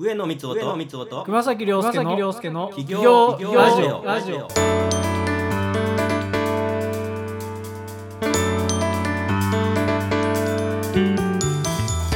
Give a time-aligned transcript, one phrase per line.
[0.00, 4.02] 上野光男と光男と熊崎亮介の亮介の企業企業ラジオ。
[4.02, 4.70] ラジオラジオ。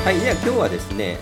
[0.02, 1.18] はいじゃあ今日はですね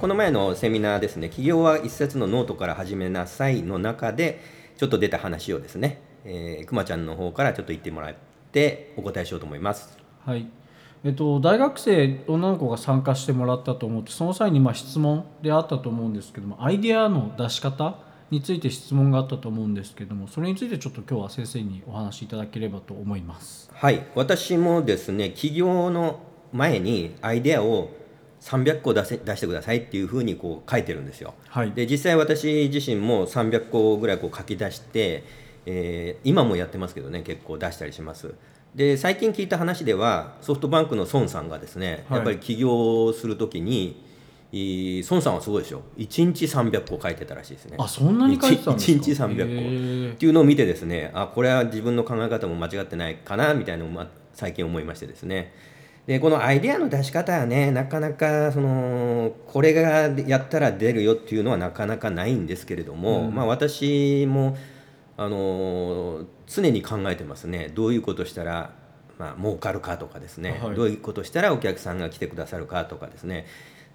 [0.00, 4.40] この前のセミナーですね企業は一冊のノートから始めなさいの中で
[4.78, 8.14] ちょっと出た話をですね、えー、くまちゃんの方からちょっと言ってもらっ
[8.50, 9.96] てお答えしようと思います。
[10.26, 10.61] はい
[11.04, 17.98] えっと、大学生女の子が参加してもらったと思ってその際にまあ質問であったと思うんですけどもアイデアの出し方
[18.30, 23.70] について質問があったと思うんですけどもそれについてちょっと今日は先生にお話しいただければと思います。
[23.74, 24.06] はい。
[24.14, 26.20] 私もですね起業の
[26.52, 27.90] 前にアイデアを
[28.40, 31.34] 300個出せ出してくださいっていうふうにこう書いてるんですよ。
[31.48, 31.72] はい。
[31.72, 35.24] で実際私自身も300個ぐらいこう書き出して、
[35.66, 38.34] えー今もやってますけどね結構出したりします
[38.74, 42.18] で最近聞いた話ではソフトバンクの孫さんがですね、はい。
[42.18, 44.02] やっぱり起業するときに
[45.10, 47.76] 孫さんはすごいですよ1日300個書いてたらしいですね。
[47.78, 48.98] あそんなに書いてたんですか？
[48.98, 50.10] 一日300個。
[50.10, 55.52] へっていうのを見てですねあこれは自分の考え方も間違ってないかなみたいなのをま最近思いましてですね。
[56.06, 63.34] でこのアイデアの出し方はねなかなかそのこれがやったら出るよっていうのはなかなかないんですけれども、うん。
[63.34, 64.56] まあ私も
[65.16, 67.70] あの常に考えてますね。
[67.74, 68.72] どういうことしたら
[69.18, 70.74] まあ儲かるかとかですね、はい。
[70.74, 73.46] どういうことしたらお客さんが来てくださるかとかですね。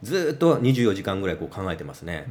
[0.04, 2.26] ずっと24時間ぐらいこう考えてますね。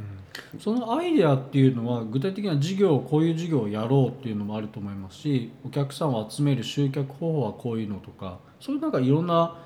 [0.61, 9.57] そのアイデアっていうのは具体的な事業こういう事業をやろうっていうのもあると思いますしお客さんを集める集客方法はこういうのとかそういうなんかいろんな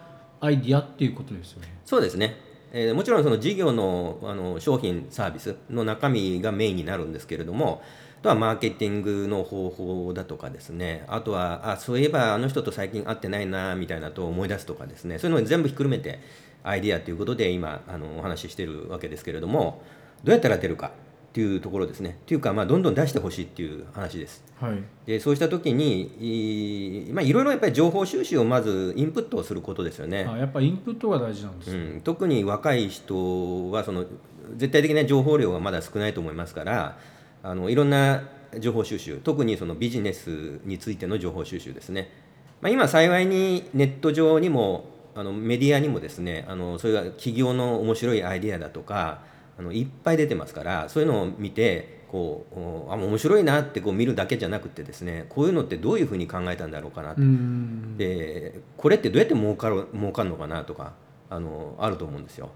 [0.40, 1.68] アイデアっていうことですよね。
[1.84, 2.36] そうですね、
[2.72, 7.82] えーもちろんその事業のあの商品サービスの中身がメインになるんですけれども
[8.20, 16.20] あとはマーケティングの方法だとかですねあとはあそういえばあの人と最近会ってないなみたいなと思い出すとかですねそういうのを全部ひっくるめて
[16.62, 19.82] アイディアということで今あのお話ししてるわけですけれども
[20.22, 20.92] どうやったら出るか。
[21.30, 22.18] っていうところですね。
[22.22, 24.42] っていうかまあどんどん出してほしいっていう話です。
[24.60, 30.28] はい、でそうした時にいまあいろいろやっぱり情報収集をまずインプットをすることですよね。
[30.28, 34.06] あやっぱインプットが大事なんですね、うん、特に若い人はその
[34.56, 36.98] 絶対的な情報量がまだ少ないと思いますから
[37.44, 38.24] あのいろんな
[38.58, 42.10] 情報収集特にそのビジネスについての情報収集ですね、
[42.60, 49.29] まあ、今幸いにネット上にもあのメディアにもですねあのそれが企業の面白いアイデアだとか
[49.60, 57.20] あのいっぱい出てますからそういうのを見てこうおあ面白いなってこう見るだけじゃなくてですねこういうのってどういうふうに考えたんだろうかなと。
[57.20, 57.98] うーん。
[57.98, 60.94] でこれってどうやって儲かる儲かるのかなとか
[61.28, 62.48] あのあると思うんですよ。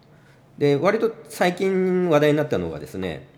[0.57, 3.29] で割と最近話題になったのがですね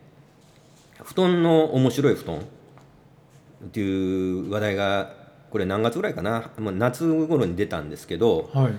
[1.03, 2.39] 布団の面白い布団。
[2.39, 5.13] っていう話題が
[5.51, 8.73] これ何月ぐらいかな、まあ、夏頃に出たんですけどはい。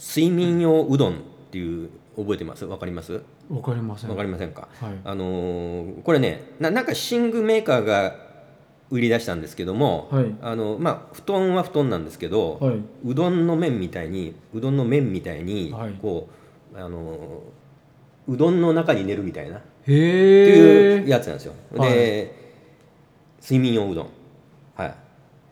[0.00, 1.16] 睡眠用うどんっ
[1.52, 2.64] ていう覚えてます？
[2.64, 3.22] わかります？
[3.52, 4.10] わかりません。
[4.10, 4.68] わかりませんか。
[4.80, 4.94] はい。
[5.04, 8.16] あのーこれねななんか寝具メーカーが
[8.90, 10.34] 売り出したんですけども、はい。
[10.40, 12.80] あのまあ、布団は布団なんですけど、はい。
[13.04, 15.92] うどんの麺みたいにうどんの麺みたいに、はい。
[16.00, 16.28] こ
[16.74, 17.42] うあの
[18.28, 21.54] うどんの中に寝るみたいなってへいうえやつなんですよ。
[21.76, 21.90] はい。
[21.90, 22.42] で
[23.42, 24.06] 睡眠用うどん、
[24.76, 24.92] はい、っ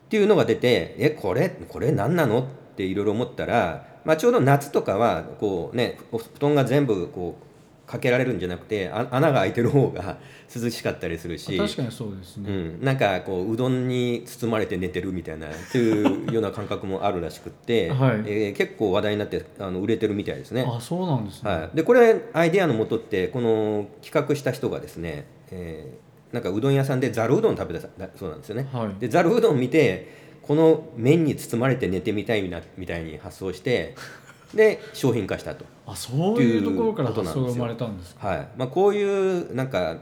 [0.09, 2.41] ていうのが出てえこれこれ何なの？
[2.41, 2.45] っ
[2.77, 7.45] ていろいろ思ったら、まあ、ちょうど夏とかはこう、ね、お布団が全部こう
[7.91, 10.19] かけられるんじゃなくてあ穴が開いてる方が
[10.55, 11.59] 涼しかったりするし。
[11.59, 20.65] 確かにそうですね、うん、なんかこううどんに包まれて寝てるみたいなっていうような感覚もあるらしくって、 はいえー結構話題になってあの売れてるみたいですね。
[20.69, 28.69] あそうなんですね、はい、でこれアイデアのもとってこの企画した人がですね、えーなんかうどん屋さんでざるうどん食べたそうなんですよね。
[28.73, 33.95] はいでざるうどん見てこの麺に包まれて寝てみたいなみたいに発想して
[34.55, 35.65] で商品化したと。
[35.87, 38.29] あそういうところから発想が生まれたんですか。
[38.29, 38.49] はい。
[38.57, 39.97] まあ、こういうなんか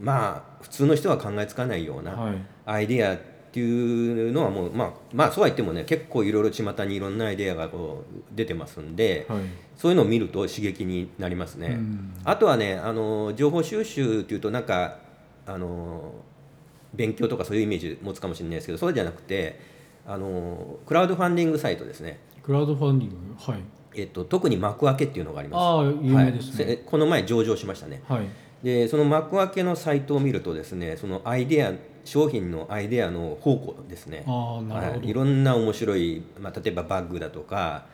[0.00, 2.34] まあ普通の人は考えつかないようなはい。
[2.66, 3.18] アイデアっ
[3.50, 9.40] ていうのはもうまあまあそうは言ってもね結構いろいろ巷にいろんなアイデアがこう出てますんで、はい。
[9.76, 11.68] そういうのを見ると刺激になりますね。
[11.68, 12.14] うん。
[12.24, 14.98] あとはねあの情報収集っていうとなんか
[15.46, 16.12] あの
[16.94, 19.60] 勉強とかそういうイメージ持つかもしれないですけどそうじゃなくて
[20.08, 23.60] あのクラウドファンディングサイトですね、クラウドファンディングはい。
[23.94, 25.60] えっと、特に幕開けっていうのがあります。
[25.60, 26.64] ああ有名ですね。
[26.64, 26.76] はい。
[26.76, 28.02] せこの前上場しましたね。
[28.08, 28.28] はい。
[28.62, 31.72] でその幕開けのサイトを見るとですねそのアイデア
[32.04, 34.24] 商品のアイデアの宝庫ですね。
[34.26, 37.84] ああなるほど、はい、いろんな面白い、まあ、例えばバッグだとか、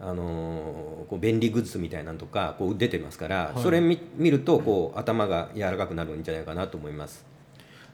[0.00, 3.62] あのーこう便利グッズみたいなのとかこう出てますから、はい。
[3.62, 7.24] それ見見るとこう頭が柔らかくなるんじゃないかなと思います。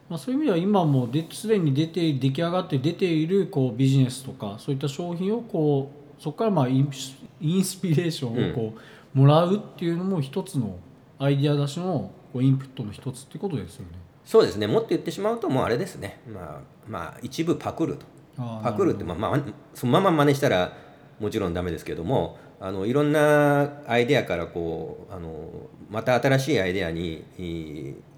[0.09, 8.73] まあ、そういう意味では今もですでに出て出来上がって出ているこうビジネスとかそういった商品をこうそこからまあインスピレーションをこ
[9.15, 10.77] う、もらうっていうのも一つの
[11.17, 13.91] アイデア出しのこうインプットの一つってことですよね。
[14.25, 14.67] そうですね。
[14.67, 16.19] もっと言ってしまうともうあれですね。
[16.31, 18.05] まあまあ一部パクると。
[18.63, 19.39] パクるってまあまあ
[19.73, 20.73] そのまま真似したら
[21.19, 25.49] もちろんダメですけどもあのいろんなアイデアからこうあの
[25.89, 27.23] また新しいアイデアに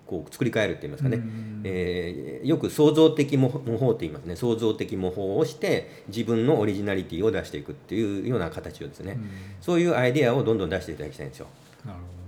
[0.05, 1.21] こう作り変えるって言いますかね、
[1.63, 4.35] えーよく創造的模模倣って言いますね。
[4.35, 9.17] 創造的模倣をして自分のオリジナリティを出していくっていうような形をですね、
[9.61, 11.47] そういうアイデアをどんどん出していただきたいんですよ。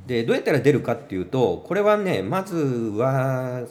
[0.08, 3.64] でどうやったら出るかっていうとこれはねまずは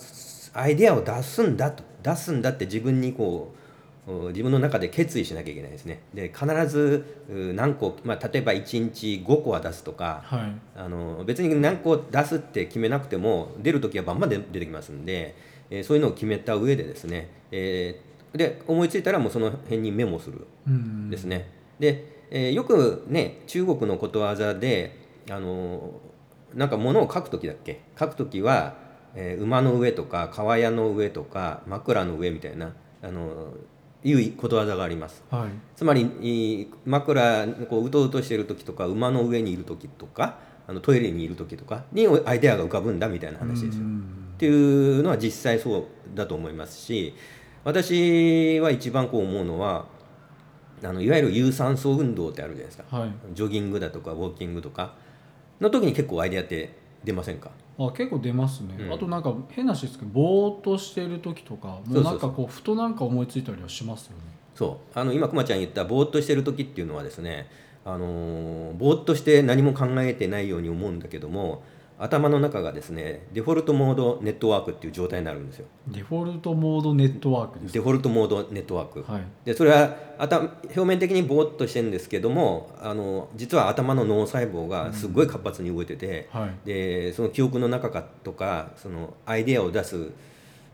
[0.53, 1.83] アイデアを出すんだと。
[2.03, 3.64] 出すんだって自分にこうう
[4.07, 6.01] 自分の中で決意しなきゃいけないですね。
[6.13, 10.53] で必ずう何個、まあ、例えば1日5個は出すとかどはい。
[10.77, 15.35] あの別に何個出すって決めなくても出る時はバンバンで出てきますんで、
[15.71, 21.09] えーそういうのを決めた上でですね、えーで思いついたらもうその辺にメモするうん。
[21.09, 21.49] ですね。
[21.79, 24.99] で、えーよくね中国のことわざで
[25.31, 25.93] あの
[26.53, 27.81] なんか物を書く時だっけ？
[27.99, 28.77] 書く時は、
[29.15, 33.55] えー馬の上とか川屋の上とか枕の上みたいなあの
[34.05, 35.25] いうことわざがあります。
[35.31, 43.85] はいつまりい枕こううとうとしてる時とか馬の上にいる時とかあのトイレにいる時とかにアイデアが浮かぶんだみたいな話ですよ。
[43.85, 44.49] うんってい
[45.01, 45.85] うのは実際そう
[46.17, 47.15] だと思いますし
[47.63, 49.87] 私は一番こう思うのは
[50.83, 54.95] あのいわゆる有酸素運動ってあるじゃないですかはいジョギングだとかウォーキングとか
[55.61, 57.51] の時に結構アイデアって出ませんか？
[57.79, 58.93] あ結構出ますね、うん。
[58.93, 64.23] あとなんか変な話ですけどぼーっとしてる時とかもうなんかこうふとなんか思いついたりはしますよね。
[64.55, 64.99] そう。
[64.99, 67.49] あの今くまちゃん言ったぼーっとしてる時っていうのはですね
[67.85, 71.63] あのーぼーっとして何も考えてないように思うんだけども
[71.99, 75.67] 頭の中がですねデフォルトモードネットワークっていう状態になるんですよ。
[75.89, 79.23] デフォルトモードネットワークですデフォルトモードネットワーク、はい。
[79.45, 86.67] でそれは頭表面的にぼーっとしてるんですけどもあの実は頭の脳細胞がすごい活発に動いてて、はい。
[86.67, 90.11] でその記憶の中かとかそのアイデアを出す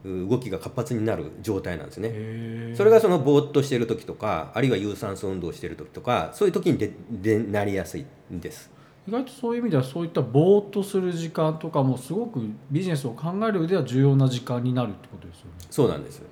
[0.03, 2.75] う動きが活発になる状態なんですね。
[2.75, 8.71] それがそのぼーっとしてる時とかあるいは有酸素運動してる時とかそういう時にででなりやすいんです。
[9.11, 12.41] 意外とそういう意味ではそういったぼーっとする時間とかもすごく
[12.71, 15.53] ビジネスを考える上では重要な時間になるってことですよね。
[15.69, 16.23] そうなんです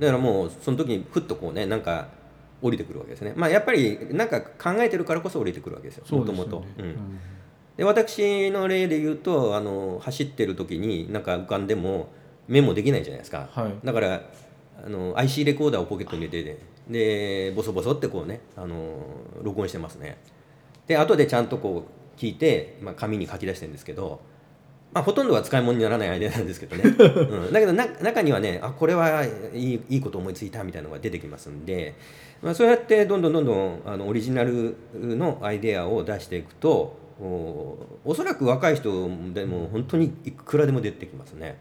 [0.00, 2.08] だからもうその時にふっとこうねなんか
[2.60, 3.34] 降りてくるわけですね。
[3.36, 6.04] まあやっぱりなんか考えてるからこそ降りてくるわけですよ。
[6.18, 6.64] もともと。
[7.76, 12.08] で私の例で言うとあの走ってる時になんか浮かんでも
[12.48, 13.74] メモできないじゃないですか、はい。
[13.84, 14.22] だから
[14.84, 16.58] あの IC レコーダーをポケットに入れて
[16.88, 18.98] でボソボソってこうねあの
[19.42, 20.18] 録音してますね。
[20.88, 24.20] で後でちゃんとこう聞いて、まあ、紙に書き出してるんですけど、
[24.92, 29.28] まあ、ほとんどは使い物にならないアイデアなんですけどね、 うん、だけどな中にはねあこれはい
[29.74, 31.94] いいいこと思いついたみたいなのが出てきますんで、
[32.42, 41.56] まあ、そうやってどんどんどんどんあのオリジナルのアイデアを出していくとおおそらく若い人でも本当にいくらでも出てきますね。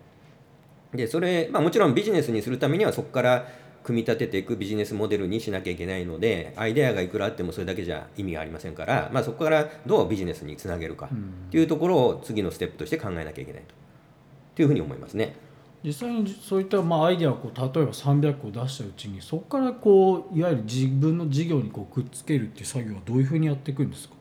[0.94, 3.47] でそれ、まあ、もちろんビジネスにするためにはそこから
[3.83, 15.35] 組み立てていくビジネスモデルにしなきゃいけないのでアイデアがいくらあってもそれだけじゃ意味がありませんから、まあ、そこからどうビジネスにつなげるかっていうところを次のステップとして考えなきゃいけないとっていうふうに思いますね。
[15.83, 24.15] 実際にそういったまあアイデアをこう例えば300個出したうちにそこからこういわゆる自分の事業にこうくっつけるっていう作業はどういうふうにやっていくんですか？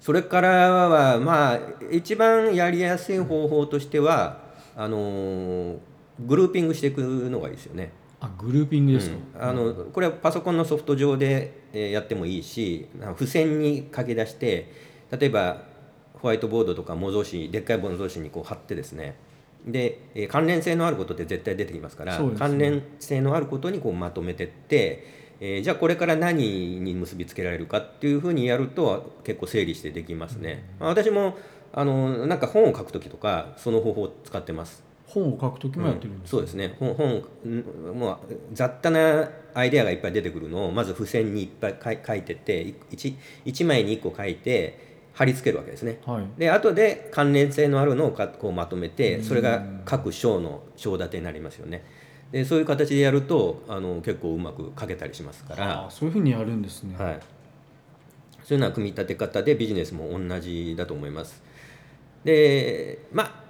[0.00, 1.60] それからはまあ
[1.90, 4.42] 一番やりやすい方法としては
[4.76, 5.78] あのー
[6.26, 7.92] グルーピングしていくのがいいですよね。
[8.20, 9.48] あグルーピングですか、うん。
[9.48, 14.72] あのこれはパソコンのソフト上でえーやってもいいし付箋に書き出して
[15.10, 15.62] 例えば
[16.14, 19.16] ホワイトボードとか模造紙でっかい模造紙にこう貼ってですね。
[19.66, 22.34] で、えー関連性のあることって絶対出てきますからね。
[22.36, 25.06] 関連性のあることにこうまとめてって、
[25.40, 30.68] えーじゃあこれから何に結びつけられるかっていうふうにやると結構整理してできますね。
[30.80, 31.36] まあ私も
[31.72, 34.87] あのなんか本を書く時とかその方法を使ってます。
[35.08, 36.76] 本を書く時もやってるんですか、そうですね。
[36.78, 38.18] 本本んもう
[38.52, 46.00] 雑多なアイデアがいっぱい出てくるのをまず付箋にいっぱい書いてって1一枚に1個書いて貼り付けるわけですね。
[46.04, 46.26] はい。
[46.38, 51.84] で後で関連性のあるのをかこうまとめてそれが各章の章立てになりますよね。
[52.30, 55.86] でそういう形でやるとあの結構うまく書けたりしますから。
[55.86, 57.20] あそういうふうにやるんですね、はい、
[58.44, 61.42] そういうような組み立て方でビジネスも同じだと思います。
[62.24, 63.47] でまあ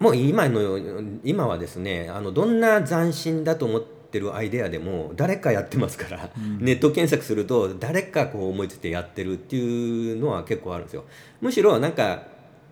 [0.00, 0.78] もう今の
[1.22, 11.04] 今はですねあのどんな斬新だと思ってるアイデアでも誰かやってますから、ネット検索すると誰かこう思いついてやってるっていうのは結構あるんですよ。
[11.40, 12.24] むしろなんか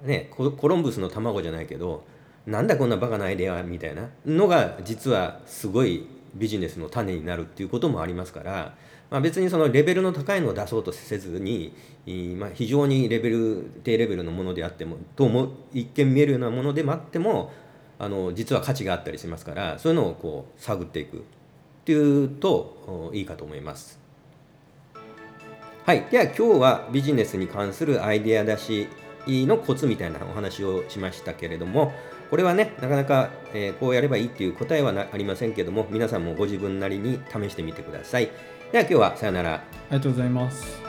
[0.03, 2.05] ねココロンブスの卵じゃないけど
[2.47, 6.07] なんだこんなバカなアイデアみたいなのが実はすごい
[6.39, 8.75] ビジネスの種になるっていうこともありますから
[9.11, 11.73] まあ、別にそのレベルの高いのを出そうとせずに、
[12.37, 17.51] まあ、非常にレベル低レベルのものであってもとも一見見えるようなものでもあっても
[17.99, 21.21] あの実は価値があったりしますからそういうのをこう探っていくっ
[21.85, 23.99] ていうといいかと思います。
[25.85, 28.89] はい、では今日はビジネスに関するアイデア出し
[29.27, 31.93] のコツみたいなお話をしましたけれども
[32.31, 38.31] これはねなかなか、えー、こうやればいいっていう答えはありませんけども皆さんもご自分なりに試してみてください。
[38.73, 39.55] では今日はさよなら。
[39.55, 40.88] ありがとうございます。